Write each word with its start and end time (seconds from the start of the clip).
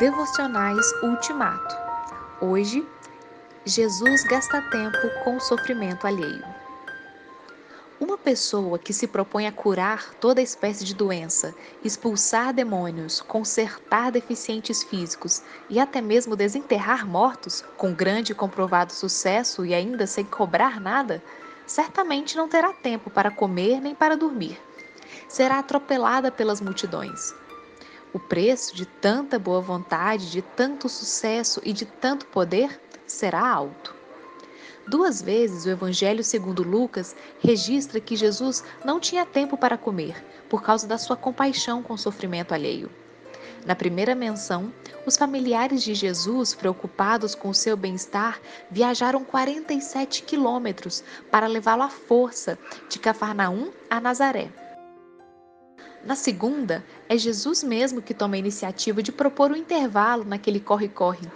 Devocionais 0.00 0.94
Ultimato. 1.02 1.76
Hoje, 2.40 2.88
Jesus 3.66 4.24
gasta 4.24 4.62
tempo 4.70 4.96
com 5.22 5.36
o 5.36 5.40
sofrimento 5.40 6.06
alheio. 6.06 6.42
Uma 8.00 8.16
pessoa 8.16 8.78
que 8.78 8.94
se 8.94 9.06
propõe 9.06 9.46
a 9.46 9.52
curar 9.52 10.14
toda 10.14 10.40
espécie 10.40 10.86
de 10.86 10.94
doença, 10.94 11.54
expulsar 11.84 12.54
demônios, 12.54 13.20
consertar 13.20 14.10
deficientes 14.10 14.82
físicos 14.82 15.42
e 15.68 15.78
até 15.78 16.00
mesmo 16.00 16.34
desenterrar 16.34 17.06
mortos, 17.06 17.62
com 17.76 17.92
grande 17.92 18.32
e 18.32 18.34
comprovado 18.34 18.94
sucesso 18.94 19.66
e 19.66 19.74
ainda 19.74 20.06
sem 20.06 20.24
cobrar 20.24 20.80
nada, 20.80 21.22
certamente 21.66 22.38
não 22.38 22.48
terá 22.48 22.72
tempo 22.72 23.10
para 23.10 23.30
comer 23.30 23.82
nem 23.82 23.94
para 23.94 24.16
dormir. 24.16 24.58
Será 25.28 25.58
atropelada 25.58 26.32
pelas 26.32 26.58
multidões 26.58 27.34
o 28.12 28.18
preço 28.18 28.74
de 28.74 28.86
tanta 28.86 29.38
boa 29.38 29.60
vontade, 29.60 30.30
de 30.30 30.42
tanto 30.42 30.88
sucesso 30.88 31.60
e 31.64 31.72
de 31.72 31.84
tanto 31.84 32.26
poder 32.26 32.80
será 33.06 33.46
alto. 33.48 33.94
Duas 34.88 35.22
vezes 35.22 35.64
o 35.64 35.70
Evangelho 35.70 36.24
segundo 36.24 36.62
Lucas 36.62 37.14
registra 37.38 38.00
que 38.00 38.16
Jesus 38.16 38.64
não 38.84 38.98
tinha 38.98 39.24
tempo 39.24 39.56
para 39.56 39.78
comer, 39.78 40.24
por 40.48 40.62
causa 40.62 40.86
da 40.86 40.98
sua 40.98 41.16
compaixão 41.16 41.82
com 41.82 41.94
o 41.94 41.98
sofrimento 41.98 42.52
alheio. 42.52 42.90
Na 43.64 43.76
primeira 43.76 44.14
menção, 44.14 44.72
os 45.06 45.16
familiares 45.16 45.82
de 45.82 45.94
Jesus, 45.94 46.54
preocupados 46.54 47.34
com 47.34 47.50
o 47.50 47.54
seu 47.54 47.76
bem-estar, 47.76 48.40
viajaram 48.70 49.22
47 49.22 50.22
quilômetros 50.22 51.04
para 51.30 51.46
levá-lo 51.46 51.82
à 51.82 51.88
força 51.88 52.58
de 52.88 52.98
Cafarnaum 52.98 53.70
a 53.88 54.00
Nazaré. 54.00 54.50
Na 56.02 56.14
segunda, 56.14 56.82
é 57.08 57.18
Jesus 57.18 57.62
mesmo 57.62 58.00
que 58.00 58.14
toma 58.14 58.34
a 58.34 58.38
iniciativa 58.38 59.02
de 59.02 59.12
propor 59.12 59.52
um 59.52 59.56
intervalo 59.56 60.24
naquele 60.24 60.58
corre-corre, 60.58 61.28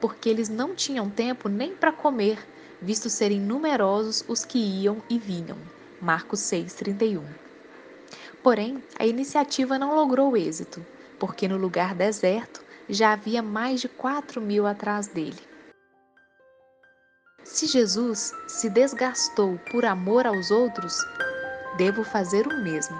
porque 0.00 0.28
eles 0.28 0.48
não 0.48 0.74
tinham 0.74 1.08
tempo 1.08 1.48
nem 1.48 1.72
para 1.74 1.92
comer, 1.92 2.38
visto 2.82 3.08
serem 3.08 3.40
numerosos 3.40 4.24
os 4.26 4.44
que 4.44 4.58
iam 4.58 5.00
e 5.08 5.18
vinham. 5.18 5.56
Marcos 6.00 6.40
6,31. 6.40 7.22
Porém, 8.42 8.82
a 8.98 9.06
iniciativa 9.06 9.78
não 9.78 9.94
logrou 9.94 10.36
êxito, 10.36 10.84
porque 11.18 11.46
no 11.46 11.56
lugar 11.56 11.94
deserto 11.94 12.64
já 12.88 13.12
havia 13.12 13.42
mais 13.42 13.80
de 13.80 13.88
quatro 13.88 14.40
mil 14.40 14.66
atrás 14.66 15.06
dele. 15.06 15.40
Se 17.44 17.66
Jesus 17.66 18.32
se 18.46 18.68
desgastou 18.68 19.58
por 19.70 19.84
amor 19.84 20.26
aos 20.26 20.50
outros, 20.50 20.96
devo 21.76 22.04
fazer 22.04 22.46
o 22.46 22.62
mesmo. 22.62 22.96